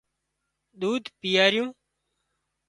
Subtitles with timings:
[0.79, 1.65] ۮوڌ پيئارو